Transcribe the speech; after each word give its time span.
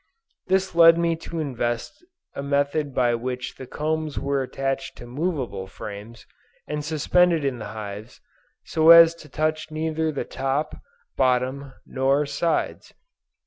This 0.47 0.73
led 0.73 0.97
me 0.97 1.15
to 1.17 1.37
invent 1.39 1.87
a 2.33 2.41
method 2.41 2.91
by 2.95 3.13
which 3.13 3.57
the 3.57 3.67
combs 3.67 4.17
were 4.19 4.41
attached 4.41 4.97
to 4.97 5.05
MOVABLE 5.05 5.67
FRAMES, 5.67 6.25
and 6.67 6.83
suspended 6.83 7.45
in 7.45 7.59
the 7.59 7.67
hives, 7.69 8.19
so 8.65 8.89
as 8.89 9.13
to 9.13 9.29
touch 9.29 9.69
neither 9.69 10.11
the 10.11 10.25
top, 10.25 10.73
bottom, 11.17 11.73
nor 11.85 12.25
sides. 12.25 12.95